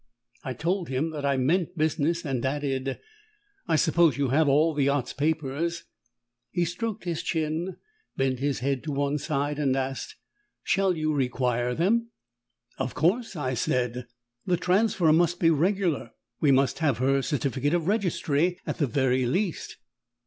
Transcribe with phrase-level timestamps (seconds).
[0.43, 2.97] I told him that I meant business, and added
[3.67, 5.83] "I suppose you have all the yacht's papers?"
[6.49, 7.77] He stroked his chin,
[8.17, 10.15] bent his head to one side, and asked,
[10.63, 12.07] "Shall you require them?"
[12.79, 14.07] "Of course," I said;
[14.43, 16.13] "the transfer must be regular.
[16.39, 19.77] We must have her certificate of registry, at the very least."